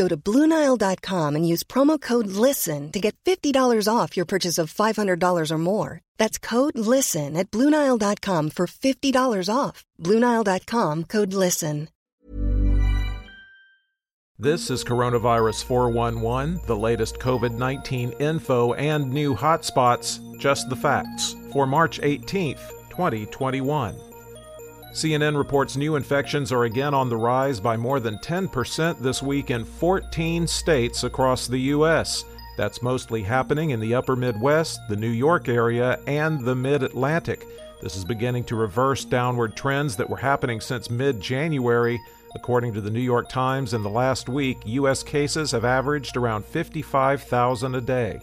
Go 0.00 0.08
to 0.08 0.16
BlueNile.com 0.16 1.36
and 1.36 1.46
use 1.46 1.62
promo 1.62 2.00
code 2.00 2.28
LISTEN 2.28 2.90
to 2.92 3.00
get 3.00 3.14
$50 3.26 3.86
off 3.86 4.16
your 4.16 4.24
purchase 4.24 4.56
of 4.56 4.72
$500 4.72 5.50
or 5.50 5.58
more. 5.58 6.00
That's 6.16 6.38
code 6.38 6.78
LISTEN 6.78 7.36
at 7.36 7.50
BlueNile.com 7.50 8.50
for 8.50 8.66
$50 8.66 9.54
off. 9.54 9.84
BlueNile.com 10.02 11.04
code 11.04 11.34
LISTEN. 11.34 11.88
This 14.38 14.70
is 14.70 14.82
Coronavirus 14.82 15.64
411, 15.64 16.60
the 16.66 16.76
latest 16.76 17.18
COVID 17.18 17.58
19 17.58 18.12
info 18.12 18.72
and 18.72 19.12
new 19.12 19.36
hotspots, 19.36 20.18
just 20.38 20.70
the 20.70 20.76
facts, 20.76 21.36
for 21.52 21.66
March 21.66 22.00
18th, 22.00 22.70
2021. 22.88 24.09
CNN 24.92 25.36
reports 25.36 25.76
new 25.76 25.94
infections 25.94 26.50
are 26.50 26.64
again 26.64 26.94
on 26.94 27.08
the 27.08 27.16
rise 27.16 27.60
by 27.60 27.76
more 27.76 28.00
than 28.00 28.18
10% 28.18 28.98
this 28.98 29.22
week 29.22 29.50
in 29.50 29.64
14 29.64 30.48
states 30.48 31.04
across 31.04 31.46
the 31.46 31.58
U.S. 31.58 32.24
That's 32.56 32.82
mostly 32.82 33.22
happening 33.22 33.70
in 33.70 33.78
the 33.78 33.94
upper 33.94 34.16
Midwest, 34.16 34.80
the 34.88 34.96
New 34.96 35.10
York 35.10 35.48
area, 35.48 36.00
and 36.08 36.44
the 36.44 36.56
mid 36.56 36.82
Atlantic. 36.82 37.46
This 37.80 37.96
is 37.96 38.04
beginning 38.04 38.44
to 38.44 38.56
reverse 38.56 39.04
downward 39.04 39.56
trends 39.56 39.96
that 39.96 40.10
were 40.10 40.16
happening 40.16 40.60
since 40.60 40.90
mid 40.90 41.20
January. 41.20 42.00
According 42.34 42.74
to 42.74 42.80
the 42.80 42.90
New 42.90 43.00
York 43.00 43.28
Times, 43.28 43.74
in 43.74 43.82
the 43.82 43.88
last 43.88 44.28
week, 44.28 44.58
U.S. 44.66 45.02
cases 45.04 45.52
have 45.52 45.64
averaged 45.64 46.16
around 46.16 46.44
55,000 46.44 47.74
a 47.76 47.80
day. 47.80 48.20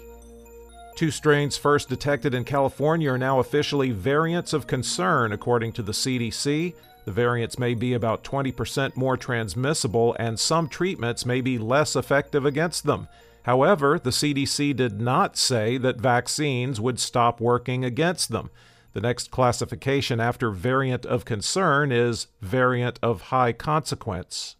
Two 0.97 1.12
strains 1.12 1.58
first 1.58 1.90
detected 1.90 2.34
in 2.34 2.44
California 2.44 3.12
are 3.12 3.19
now 3.19 3.38
officially 3.38 3.91
variants 3.91 4.52
of 4.52 4.66
concern, 4.66 5.31
according 5.31 5.74
to 5.74 5.84
the 5.84 5.91
CDC. 5.91 6.74
The 7.06 7.12
variants 7.12 7.59
may 7.59 7.75
be 7.75 7.94
about 7.94 8.24
20% 8.24 8.96
more 8.96 9.16
transmissible, 9.16 10.16
and 10.18 10.40
some 10.40 10.68
treatments 10.68 11.24
may 11.24 11.40
be 11.41 11.59
less 11.59 11.96
effective 11.96 12.47
against 12.47 12.86
them. 12.86 13.07
However, 13.44 14.00
the 14.00 14.09
CDC 14.09 14.75
did 14.75 15.00
not 15.00 15.38
say 15.38 15.78
that 15.78 16.02
vaccines 16.02 16.81
would 16.81 17.00
stop 17.00 17.40
working 17.40 17.86
against 17.86 18.31
them. 18.31 18.50
The 18.94 19.02
next 19.02 19.30
classification 19.30 20.19
after 20.19 20.50
variant 20.50 21.06
of 21.06 21.25
concern 21.25 21.91
is 21.91 22.25
variant 22.41 22.97
of 23.03 23.22
high 23.22 23.53
consequence. 23.53 24.56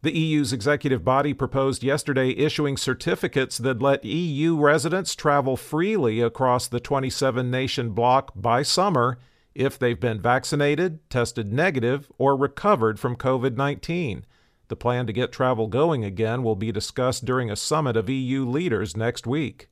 The 0.00 0.16
EU's 0.16 0.52
executive 0.52 1.04
body 1.04 1.34
proposed 1.34 1.82
yesterday 1.82 2.30
issuing 2.30 2.76
certificates 2.76 3.58
that 3.58 3.82
let 3.82 4.04
EU 4.04 4.56
residents 4.56 5.16
travel 5.16 5.56
freely 5.56 6.20
across 6.20 6.68
the 6.68 6.78
27 6.78 7.50
nation 7.50 7.90
bloc 7.90 8.30
by 8.36 8.62
summer 8.62 9.18
if 9.56 9.76
they've 9.76 9.98
been 9.98 10.20
vaccinated, 10.20 11.00
tested 11.10 11.52
negative, 11.52 12.12
or 12.16 12.36
recovered 12.36 13.00
from 13.00 13.16
COVID 13.16 13.56
19. 13.56 14.24
The 14.68 14.76
plan 14.76 15.06
to 15.08 15.12
get 15.12 15.32
travel 15.32 15.66
going 15.66 16.04
again 16.04 16.44
will 16.44 16.54
be 16.54 16.70
discussed 16.70 17.24
during 17.24 17.50
a 17.50 17.56
summit 17.56 17.96
of 17.96 18.08
EU 18.08 18.44
leaders 18.44 18.96
next 18.96 19.26
week. 19.26 19.68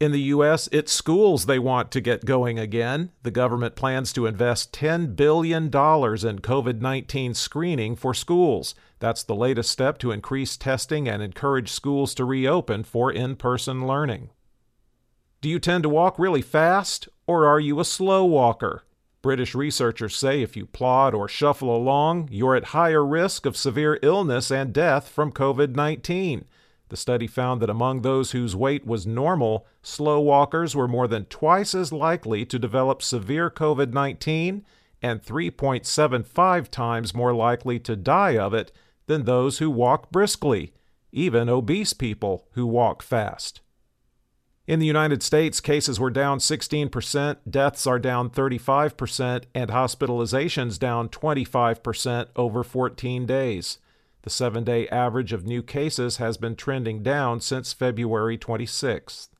In 0.00 0.12
the 0.12 0.20
U.S., 0.20 0.68
it's 0.70 0.92
schools 0.92 1.46
they 1.46 1.58
want 1.58 1.90
to 1.90 2.00
get 2.00 2.24
going 2.24 2.56
again. 2.56 3.10
The 3.24 3.32
government 3.32 3.74
plans 3.74 4.12
to 4.12 4.26
invest 4.26 4.72
$10 4.72 5.16
billion 5.16 5.64
in 5.64 5.70
COVID 5.70 6.80
19 6.80 7.34
screening 7.34 7.96
for 7.96 8.14
schools. 8.14 8.76
That's 9.00 9.24
the 9.24 9.34
latest 9.34 9.72
step 9.72 9.98
to 9.98 10.12
increase 10.12 10.56
testing 10.56 11.08
and 11.08 11.20
encourage 11.20 11.72
schools 11.72 12.14
to 12.14 12.24
reopen 12.24 12.84
for 12.84 13.10
in 13.10 13.34
person 13.34 13.88
learning. 13.88 14.30
Do 15.40 15.48
you 15.48 15.58
tend 15.58 15.82
to 15.82 15.88
walk 15.88 16.16
really 16.16 16.42
fast, 16.42 17.08
or 17.26 17.44
are 17.46 17.60
you 17.60 17.80
a 17.80 17.84
slow 17.84 18.24
walker? 18.24 18.84
British 19.20 19.52
researchers 19.52 20.14
say 20.14 20.42
if 20.42 20.56
you 20.56 20.64
plod 20.64 21.12
or 21.12 21.28
shuffle 21.28 21.74
along, 21.74 22.28
you're 22.30 22.54
at 22.54 22.66
higher 22.66 23.04
risk 23.04 23.46
of 23.46 23.56
severe 23.56 23.98
illness 24.02 24.52
and 24.52 24.72
death 24.72 25.08
from 25.08 25.32
COVID 25.32 25.74
19. 25.74 26.44
The 26.88 26.96
study 26.96 27.26
found 27.26 27.60
that 27.60 27.70
among 27.70 28.00
those 28.00 28.30
whose 28.30 28.56
weight 28.56 28.86
was 28.86 29.06
normal, 29.06 29.66
slow 29.82 30.20
walkers 30.20 30.74
were 30.74 30.88
more 30.88 31.06
than 31.06 31.26
twice 31.26 31.74
as 31.74 31.92
likely 31.92 32.44
to 32.46 32.58
develop 32.58 33.02
severe 33.02 33.50
COVID 33.50 33.92
19 33.92 34.64
and 35.02 35.22
3.75 35.22 36.68
times 36.68 37.14
more 37.14 37.34
likely 37.34 37.78
to 37.80 37.94
die 37.94 38.36
of 38.36 38.54
it 38.54 38.72
than 39.06 39.24
those 39.24 39.58
who 39.58 39.70
walk 39.70 40.10
briskly, 40.10 40.72
even 41.12 41.48
obese 41.48 41.92
people 41.92 42.48
who 42.52 42.66
walk 42.66 43.02
fast. 43.02 43.60
In 44.66 44.80
the 44.80 44.86
United 44.86 45.22
States, 45.22 45.60
cases 45.60 45.98
were 45.98 46.10
down 46.10 46.38
16%, 46.40 47.36
deaths 47.48 47.86
are 47.86 47.98
down 47.98 48.28
35%, 48.28 49.44
and 49.54 49.70
hospitalizations 49.70 50.78
down 50.78 51.08
25% 51.08 52.26
over 52.36 52.62
14 52.62 53.24
days. 53.24 53.78
The 54.28 54.34
seven 54.34 54.62
day 54.62 54.86
average 54.88 55.32
of 55.32 55.46
new 55.46 55.62
cases 55.62 56.18
has 56.18 56.36
been 56.36 56.54
trending 56.54 57.02
down 57.02 57.40
since 57.40 57.72
February 57.72 58.36
26th. 58.36 59.30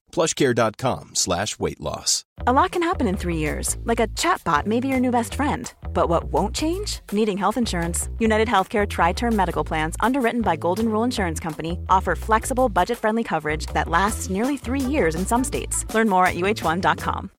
plushcare.com 0.11 1.15
slash 1.15 1.59
weight 1.59 1.79
loss. 1.79 2.25
A 2.47 2.53
lot 2.53 2.71
can 2.71 2.81
happen 2.81 3.07
in 3.07 3.17
three 3.17 3.37
years, 3.37 3.77
like 3.83 3.99
a 3.99 4.07
chatbot 4.09 4.65
may 4.65 4.79
be 4.79 4.87
your 4.87 4.99
new 4.99 5.11
best 5.11 5.35
friend. 5.35 5.71
But 5.93 6.09
what 6.09 6.25
won't 6.25 6.55
change? 6.55 7.01
Needing 7.11 7.37
health 7.37 7.57
insurance. 7.57 8.09
United 8.19 8.47
Healthcare 8.47 8.87
Tri 8.87 9.13
Term 9.13 9.35
Medical 9.35 9.63
Plans, 9.63 9.95
underwritten 9.99 10.41
by 10.41 10.55
Golden 10.55 10.89
Rule 10.89 11.03
Insurance 11.03 11.39
Company, 11.39 11.79
offer 11.89 12.15
flexible, 12.15 12.69
budget 12.69 12.97
friendly 12.97 13.23
coverage 13.23 13.67
that 13.67 13.89
lasts 13.89 14.29
nearly 14.29 14.57
three 14.57 14.79
years 14.81 15.15
in 15.15 15.25
some 15.25 15.43
states. 15.43 15.85
Learn 15.93 16.09
more 16.09 16.25
at 16.25 16.35
uh1.com. 16.35 17.29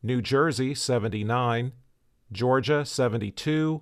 New 0.03 0.21
Jersey, 0.21 0.75
79, 0.75 1.73
Georgia, 2.33 2.85
72, 2.85 3.81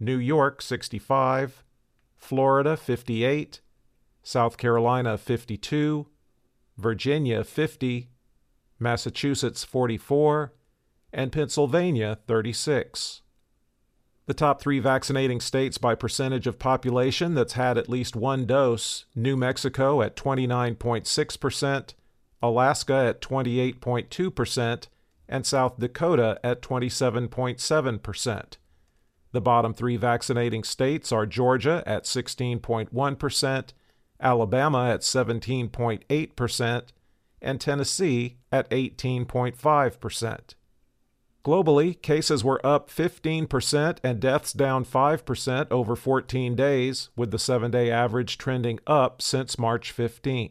New 0.00 0.18
York, 0.18 0.60
65, 0.60 1.62
Florida, 2.16 2.76
58, 2.76 3.60
South 4.26 4.56
Carolina 4.56 5.16
52, 5.16 6.08
Virginia 6.76 7.44
50, 7.44 8.08
Massachusetts 8.76 9.62
44, 9.62 10.52
and 11.12 11.30
Pennsylvania 11.30 12.18
36. 12.26 13.22
The 14.26 14.34
top 14.34 14.60
three 14.60 14.80
vaccinating 14.80 15.40
states 15.40 15.78
by 15.78 15.94
percentage 15.94 16.48
of 16.48 16.58
population 16.58 17.34
that's 17.34 17.52
had 17.52 17.78
at 17.78 17.88
least 17.88 18.16
one 18.16 18.46
dose 18.46 19.04
New 19.14 19.36
Mexico 19.36 20.02
at 20.02 20.16
29.6%, 20.16 21.94
Alaska 22.42 22.94
at 22.94 23.20
28.2%, 23.20 24.88
and 25.28 25.46
South 25.46 25.78
Dakota 25.78 26.40
at 26.42 26.62
27.7%. 26.62 28.56
The 29.30 29.40
bottom 29.40 29.72
three 29.72 29.96
vaccinating 29.96 30.64
states 30.64 31.12
are 31.12 31.26
Georgia 31.26 31.84
at 31.86 32.02
16.1%, 32.02 33.72
Alabama 34.20 34.90
at 34.90 35.00
17.8%, 35.00 36.82
and 37.42 37.60
Tennessee 37.60 38.38
at 38.50 38.70
18.5%. 38.70 40.54
Globally, 41.44 42.00
cases 42.02 42.42
were 42.42 42.66
up 42.66 42.90
15% 42.90 43.98
and 44.02 44.18
deaths 44.18 44.52
down 44.52 44.84
5% 44.84 45.66
over 45.70 45.94
14 45.94 46.56
days, 46.56 47.10
with 47.14 47.30
the 47.30 47.38
seven 47.38 47.70
day 47.70 47.88
average 47.90 48.36
trending 48.36 48.80
up 48.86 49.22
since 49.22 49.58
March 49.58 49.96
15th. 49.96 50.50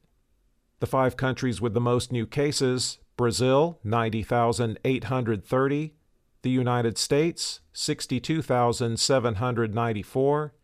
The 0.80 0.86
five 0.86 1.16
countries 1.16 1.60
with 1.60 1.74
the 1.74 1.80
most 1.80 2.12
new 2.12 2.26
cases 2.26 2.98
Brazil, 3.18 3.78
90,830. 3.84 5.94
The 6.42 6.50
United 6.50 6.96
States, 6.96 7.60
62,794. 7.74 10.54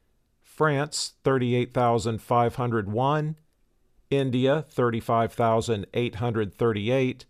France, 0.41 1.13
38,501. 1.25 3.37
India, 4.09 4.65
35,838. 4.71 7.27